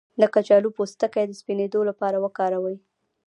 [0.21, 2.77] د کچالو پوستکی د سپینیدو لپاره وکاروئ